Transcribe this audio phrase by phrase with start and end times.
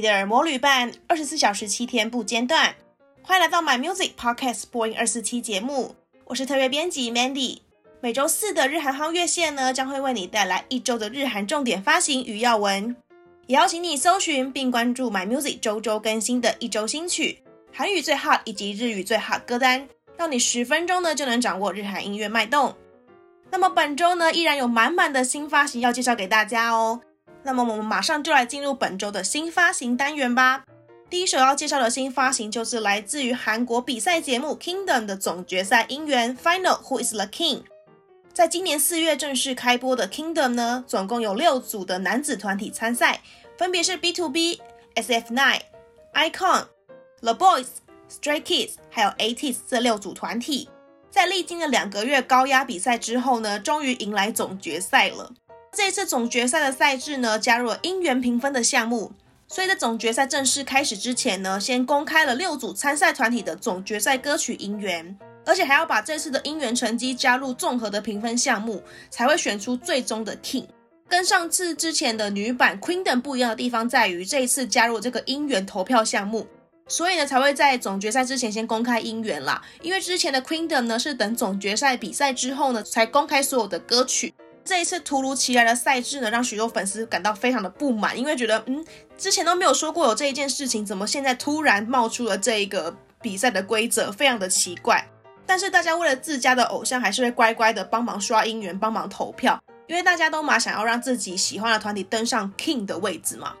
[0.00, 2.74] 你的耳膜旅伴，二十四小时七天不间断。
[3.20, 7.58] 欢迎来到 My Music Podcast 播音二四七节目，我是特约编辑 Mandy。
[8.00, 12.96] 每周四的日韩夯月线呢，将会为你带来一周的日韩重点发行与要闻，
[13.46, 19.86] 也邀请你搜寻并关注 My Music 周周更新的一周新曲、韩语最 hot 以及日语最 hot 歌单，
[20.16, 22.74] 让你十分钟呢就能掌握日韩音乐脉动。
[23.50, 27.02] 那么本周呢，依然有满满的新发行要介绍给大家哦。
[27.42, 30.64] 那么我们马上就来进入本周的新发行单元吧。
[31.08, 37.62] 第一首要介绍的新发行就是来自于韩国比赛节目 Kingdom 的总决赛音源 Final Who is the King。
[38.32, 43.22] 在今年四月正式开播的 Kingdom 呢，总共有六组的男子团体参赛，
[43.58, 44.60] 分别是 BTOB、
[44.94, 45.60] SF9、
[46.14, 46.66] Icon、
[47.20, 47.66] The Boys、
[48.08, 50.68] Stray Kids 还有 ATEEZ 这六组团体。
[51.10, 55.32] 在历经了两个月高压比赛之后呢，终于迎来总决赛了。
[55.72, 59.12] 这一次总决赛的赛制呢，加入了音源评分的项目，
[59.46, 70.66] 所以在总决赛正式开始之前呢，先公开了六组参赛团体的总决赛歌曲音源，而且还要把这次的音源成绩加入综合的评分项目，才会选出最终的 King。
[71.08, 76.48] 跟上次之前的女版 Queendom 不一样的地方在于，这一次加入这个音源投票项目，
[76.88, 79.62] 所以呢才会在总决赛之前先公开音源啦。
[79.82, 84.34] 因为之前的 Queendom 呢是等总决赛比赛之后呢才公开所有的歌曲。
[84.70, 88.86] 这一次突如其来的赛制呢，让许多粉丝感到非常的不满，因为觉得，嗯，
[89.18, 95.04] 之前都没有说过有这一件事情，怎么现在突然冒出了这一个比赛的规则，非常的奇怪。
[95.44, 103.54] 但是大家为了自家的偶像，还是会乖乖的帮忙刷音源，帮忙投票，因为大家都嘛想要让自己喜欢的团体登上 King 的位置嘛。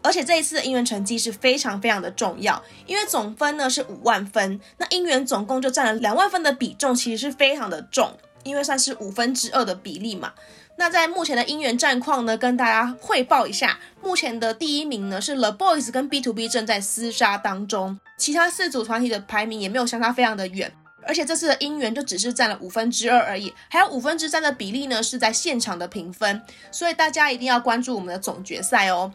[0.00, 8.16] 而且这一次的音源成绩是非常非常的重要，因为总分呢是五万分，那音源总共就占了两万分的比重，其实是非常的重。
[8.44, 10.32] 因为算是五分之二的比例嘛，
[10.76, 20.72] 那在目前的音源战况呢，跟大家汇报一下，目前的第一名呢是 The Boys 跟 BTOB 正在厮杀当中，其他四组团体的排名也没有相差非常的远，
[21.06, 29.12] 而且这次的音源就只是占了五分之二而已，还有五分之三的比例呢是在现场的评分，所以大家一定要关注我们的总决赛哦。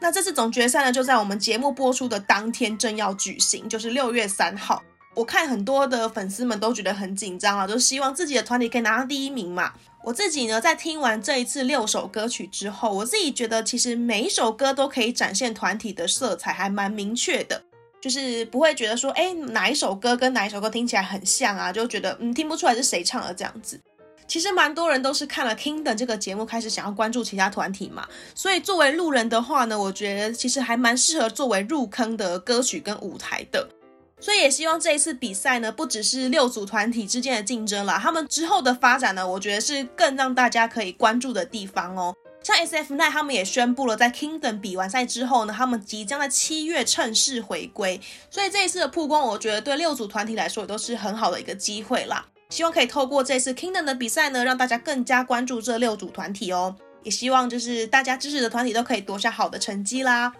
[0.00, 4.82] 那这次总决赛呢就在我们节目播出的当天正要举行，就是六月三号。
[5.14, 9.72] 我看很多的粉丝们都觉得很紧张啊，就希望自己的团体可以拿到第一名嘛。
[10.02, 17.62] 我自己呢，在听完这一次六首歌曲之后，我自己觉得其实每一首歌都可以展现团体的色彩，还蛮明确的，
[18.02, 23.80] 就是不会觉得说，哎，哪一首歌跟哪一首歌听起来很像啊，就觉得嗯听不出来是谁唱的这样子。
[24.26, 33.68] 其实蛮多人都是看了《King》的》这个节目开始想要关注其他团体嘛，所以作为路人的话呢，我觉得其实还蛮适合作为入坑的歌曲跟舞台的。
[34.20, 42.14] 所以也希望这一次比赛呢，不只是六组团体之间的竞争啦，他们之后的发展呢，我觉得是更让大家可以关注的地方哦。
[42.42, 47.98] 像 SF9 他们也宣布了，在 Kingdom 比完赛之后呢，他们即将在七月趁势回归。
[48.30, 52.26] 所以这一次的曝光，我觉得对六组团体来说也都是很好的一个机会啦。
[52.50, 56.76] 希望可以透过这次 Kingdom 的比赛呢，让大家更加关注这六组团体哦。
[57.02, 60.32] 也希望就是大家支持的团体都可以夺下好的成绩啦。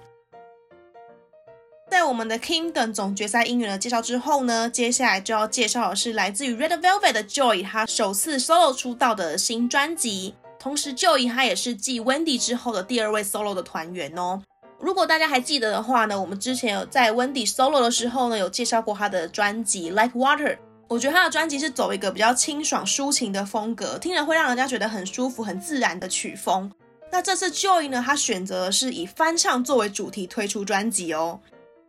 [1.94, 10.34] 在我们的 Kingdom 总决赛音源的介绍之后呢，接下来就要介绍的是来自于 Red Velvet 的 Joy，他首次 solo 出道的新专辑。
[10.58, 14.42] 同时，Joy 他也是继 Wendy 之后的第二位 solo 的团员哦。
[14.80, 20.58] 如果大家还记得的话呢，我们之前有在 Wendy solo 的时候呢，有介绍过他的专辑 Like Water。
[20.88, 26.72] 我觉得他的专辑是走一个比较清爽抒情的风格，听着会让人家觉得很舒服、很自然的曲风。
[27.12, 31.38] 那这次 Joy 呢，他选择的是以翻唱作为主题推出专辑哦。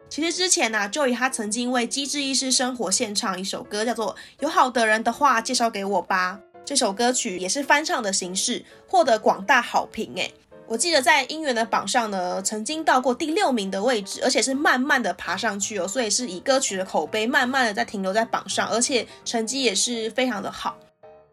[0.10, 6.40] 其实之前呢、啊，Joy 他曾经为《机智医师生活》献唱一首歌，叫做《有好的人的话介绍给我吧》。
[6.64, 10.14] 这首歌曲也是翻唱的形式，获得广大好评。
[10.16, 10.34] 诶，
[10.68, 15.88] 我记得在音源的榜上呢，曾经到过第六名的位置，而且是慢慢的爬上去哦。
[15.88, 20.78] 所以是以歌曲的口碑，慢慢的在停留在榜上，而且成绩也是非常的好。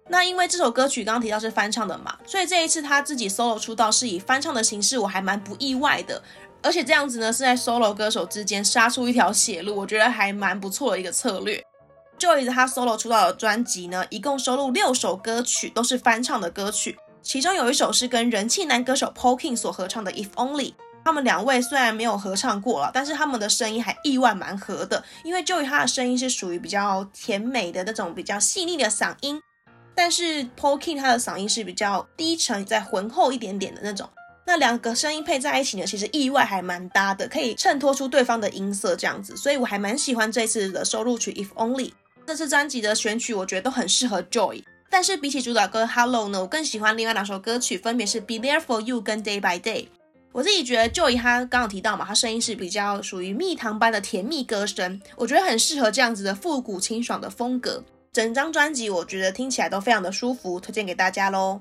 [0.08, 6.20] 那因为这首歌曲刚刚提到是翻唱的嘛，所以这一次他自己 solo 出道是以翻唱的形式，我还蛮不意外的。
[6.62, 11.62] 而且这样子呢，是在 solo 歌手之间杀出一条血路，我觉得还蛮不错的一个策略。
[12.18, 20.74] Joy 他 solo 出道的专辑呢，一共收录六首歌曲，都是翻唱的歌曲，其中有一首是跟人气男歌手 Poking 所合唱的 If Only。
[21.04, 29.42] 他们两位虽然没有合唱过了，但是他们的声音还意外蛮合的，因为 Joy 他的声音是属于比较甜美的那种比较细腻的嗓音，
[29.96, 34.08] 但是 Poking 他的嗓音是比较低沉再浑厚一点点的那种。
[34.44, 41.88] 那两个声音配在一起呢，其实意外还蛮搭的，可以衬托出对方的音色这样子，所以我还蛮喜欢这次的收录曲《If Only》。
[42.26, 49.84] 这次专辑的选曲我觉得都很适合 Joy，但是比起主打歌《Hello》呢，我更喜欢另外两首歌曲，分别是《Be There For You》跟《Day By Day》。
[50.32, 57.84] 我自己觉得 Joy 他刚刚提到嘛，他声音是比较属于蜜糖般的甜蜜歌声，我觉得很适合这样子的复古清爽的风格。
[58.12, 61.60] 整张专辑我觉得听起来都非常的舒服，推荐给大家喽。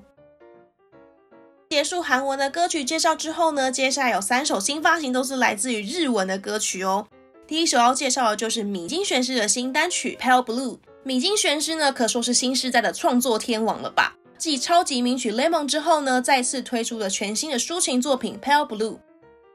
[1.72, 7.08] 结束韩文的歌曲介绍之后呢，接下来有三首新发行，都是来自于日文的歌曲哦。
[7.46, 10.76] 第一首要介绍的就是米津玄师的新单曲《Pale Blue》。
[11.02, 14.14] 米津玄师呢，可说是新时代的创作天王了吧？
[14.36, 18.96] 继超级名曲《Lemon》之后呢，再次推出了全新的抒情作品《Pale Blue》。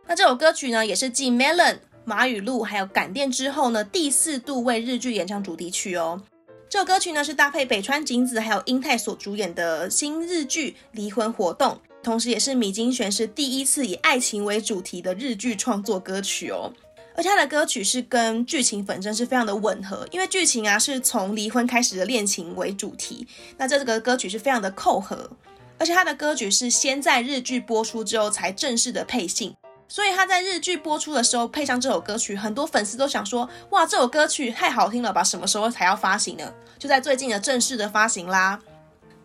[0.07, 1.73] 那这首歌曲呢，也是继《Melon》、
[2.03, 6.19] 马语录还有感电之后呢，第四度为日剧演唱主题曲哦。
[6.67, 11.73] 这首歌曲呢，是搭配北川景子还有英泰所主演的新日剧《离婚活动》，
[12.07, 16.71] 同时也是米津玄师第一次以爱情为主题的日剧创作歌曲哦。
[17.17, 23.27] 而且他的歌曲是跟剧情本身是非常的吻合，因为剧情啊是从离婚开始的恋情为主题，
[23.57, 25.29] 那这个歌曲是非常的扣合。
[25.77, 29.53] 而且他的歌曲是先在日剧播出之后才正式的配信，
[29.89, 36.53] 所以他在日剧播出的时候配上这首歌曲，很多粉丝都想说，哇，这首歌曲太好听了吧，什么时候才要发行呢？
[36.79, 38.57] 就在最近的正式的发行啦。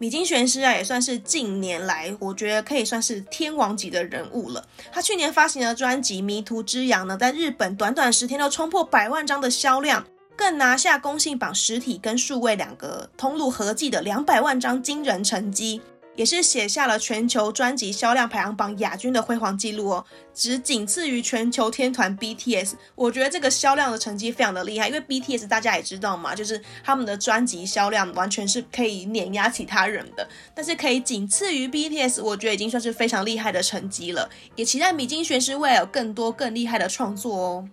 [0.03, 4.67] 米津玄师啊，也算是近年来我觉得可以算是天王级的人物了。
[4.91, 10.05] 他去年发行的专辑《迷途之羊》呢，在日本短短十天就冲破百万张的销量，
[10.35, 15.81] 更拿下公信榜实体跟数位两个通路合计的两百万张惊人成绩。
[16.15, 20.05] 也是写下了全球专辑销量排行榜亚军的辉煌纪录哦，
[20.35, 22.75] 只仅次于全球天团 BTS。
[22.95, 30.29] 我觉得这个销量的成绩非常的厉害，因为 BTS 大家也知道嘛，就是他们的专辑销量完全是可以碾压其他人的。
[30.55, 34.29] 但是可以仅次于 BTS，我觉得已经算是非常厉害的成绩了。
[34.55, 37.69] 也期待米津玄师未来有更多更厉害的创作哦。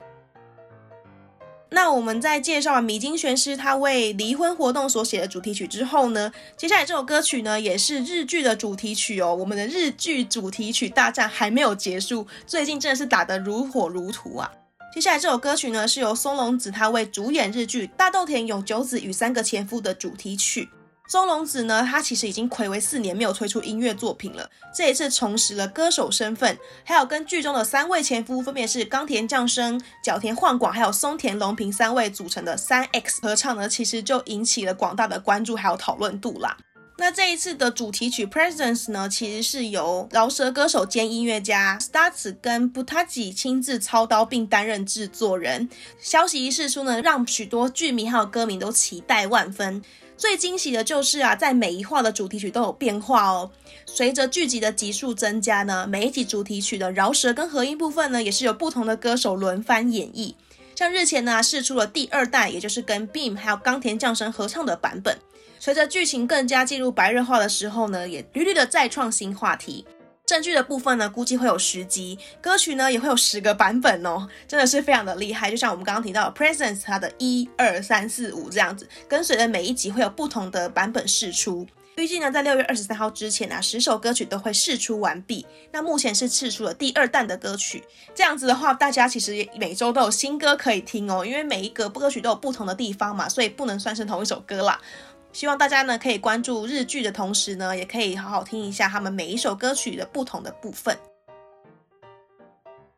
[1.72, 9.36] 那我们在介绍米津玄师他为离婚活动所写的主题曲之后呢，接下来这首歌曲呢也是日剧的主题曲哦。
[9.36, 14.52] 我们的日剧主题曲大战还没有结束，最近真的是打得如火如荼啊。
[14.92, 20.68] 接下来这首歌曲呢是由松隆子他为主演日剧《大豆田有久子与三个前夫》的主题曲。
[21.10, 36.56] 松隆子呢，他其实已经睽违四年没有推出音乐作品了，这一次重拾了歌手身份，还有跟剧中的三位前夫，分别是冈田将生、角田晃广还有松田龙平三位组成的三 X 合唱呢，其实就引起了广大的关注还有讨论度啦。
[37.00, 45.70] 那这一次的主题曲《Presence》呢，其实是由饶舌歌手兼音乐家 STARZ 跟 BUTAJI 亲自操刀并担任制作人。
[46.00, 49.82] 消息一释出呢，让许多剧迷还有歌迷都期待万分。
[50.20, 53.50] 最惊喜的就是啊，在每一话的主题曲都有变化哦。
[53.86, 60.34] 随着剧集的集数增加呢，每一集主题曲的饶舌跟和音部分呢，也是有不同的歌手轮番演绎。
[60.76, 65.18] 像日前呢，试出了第二代，也就是跟 Beam 还有冈田将生合唱的版本。
[65.58, 69.86] 随着剧情更加进入白热化的时候呢，也屡屡的再创新话题。
[70.30, 75.50] 正剧的部分呢，估计会有十集，歌曲呢也会有十个版本哦，真的是非常的厉害。
[75.50, 81.66] 就像我们刚刚提到的《Presence》，它的一二三四五这样子，跟随着每一集会有不同的版本释出。
[81.96, 85.46] 预计呢，在六月二十三号之前啊，十首歌曲都会试出完毕。
[85.74, 87.84] 那目前是试出了第二弹的歌曲，
[88.16, 94.80] 这样子的话，大家其实每周都有新歌可以听哦，因为每一个歌曲都有不同的地方嘛，所以不能算是同一首歌啦。
[95.32, 100.98] 希望大家呢可以关注日剧的同时呢，也可以好好听一下他们每一首歌曲的不同的部分。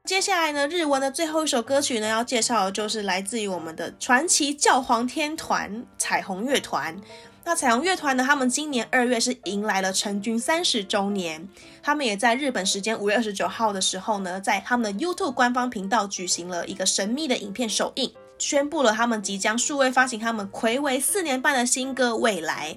[0.05, 6.99] 接下来呢，日文的最后一首歌曲呢，要介绍的就是来自于我们的传奇教皇天团彩虹乐团。
[7.43, 11.47] 那彩虹乐团呢，他们今年二月是迎来了成军三十周年，
[11.83, 18.11] 他们也在日本时间五月二十九号的时候呢，在他们的 YouTube 官方频道举行了一个神秘的影片首映。
[18.41, 22.75] 宣布了他们即将数位发行他们睽违四年半的新歌《未来》。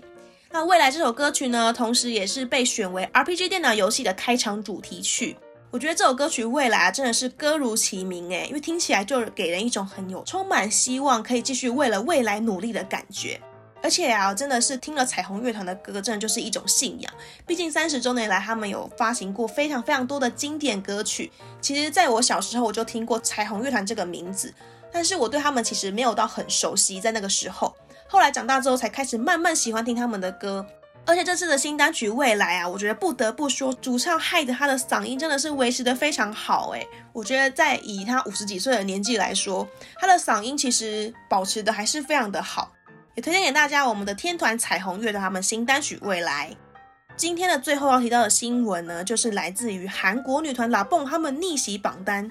[0.51, 5.37] 那《未来》这首歌曲呢，同时也是被选为 RPG 电脑游戏的开场主题曲。
[5.71, 13.41] 我觉得这首歌曲《未来》啊，真的是歌如其名诶，因为听起来就给人一种很有充满希望，可以继续为了未来努力的感觉。
[13.83, 17.13] 而且啊，真的是听了彩虹乐团的歌，真的就是一种信仰。
[17.47, 21.33] 毕竟三十周年来，他们有发行过非常非常多的经典歌曲。
[21.61, 24.55] 其实，在我小时候，我就听过彩虹乐团这个名字。
[24.95, 27.75] 但是我对他们其实没有到很熟悉，在那个时候，
[28.09, 30.65] 后来长大之后才开始慢慢喜欢听他们的歌。
[31.05, 36.87] 而且这次的新单曲《未来》啊，我觉得不得不说，主唱 Hyde 他的嗓音真的是维持得非常好诶。
[37.13, 42.71] 我觉得在以他五十几岁的年纪来说，他的嗓音其实保持的还是非常的好。
[43.17, 46.51] 也推荐给大家我们的天团彩虹乐团他们新单曲《未来》。
[47.17, 52.31] 今天的最后要提到的新闻呢，就是来自于韩国女团 LABOUM 他们逆袭榜单。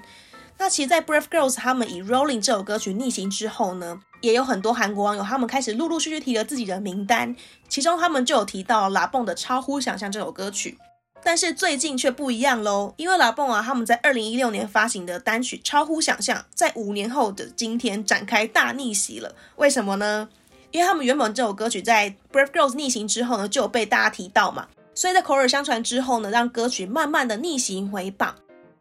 [0.57, 7.36] 那其实，在 Brave Girls 他们以 Rolling 这首歌曲逆行之后呢，也有很多韩国网友他们开始陆陆续续提了自己的名单，
[7.67, 10.77] 其中他们就有提到 LABOUM 的超乎想象这首歌曲。
[11.25, 19.36] 但是最近却不一样喽，因为 LABOM 啊，他们在二零一六年发行的单曲超乎想象，在五年后的今天展开大逆袭了。
[19.55, 20.29] 为什么呢？
[20.72, 28.36] 因为他们原本这首歌曲在 Brave Girls 逆行之后呢，就有被大家提到嘛，所以在口耳相传之后呢，让歌曲慢慢的逆行回榜。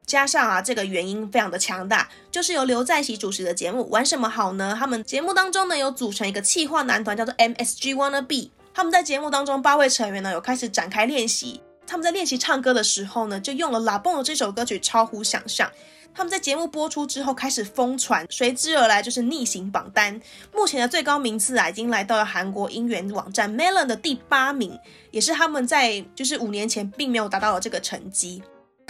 [0.05, 4.77] 加上啊，这个原因非常的强大，就是由刘在锡主持的节目玩什么好呢？
[4.79, 8.51] 他们节目当中呢，有组成一个企划男团，叫做 MSG Wanna Be。
[8.75, 11.61] 他们在节目当中八位成员呢，有开始展开练习。
[11.87, 15.71] 他们在练习唱歌的时候呢，就用了 LABOM 的这首歌曲，超乎想象。
[16.15, 20.21] 他们在节目播出之后开始疯传，随之而来就是逆行榜单。
[20.53, 24.79] 目前的最高名次啊，已经来到了韩国音源网站 Melon 的第八名，
[25.11, 28.43] 也是他们在就是五年前并没有达到的这个成绩。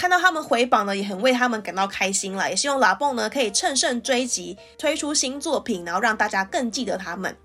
[0.02, 2.50] 看到他们回榜呢，也很为他们感到开心了。
[2.50, 7.37] 也希望拉崩呢可以乘胜追击，推出新作品，然后让大家更记得他们。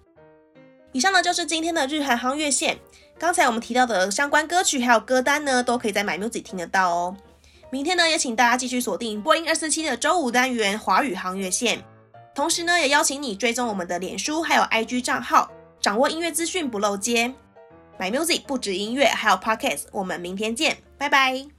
[0.91, 2.79] 以上呢就是今天的日韩夯乐线。
[3.19, 7.15] 刚才我们提到的相关歌曲还有歌单呢，都可以在 My Music 听得到哦。
[7.69, 11.83] 明天呢，也请大家继续锁定播音二四七的周五单元华语夯乐线。
[12.33, 17.35] 同时呢，也邀请你追踪我们的脸书还有 IG 账号，掌握音乐资讯不漏接。
[17.99, 19.83] My Music 不止音乐，还有 Podcast。
[19.91, 21.56] 我们明天见，拜拜。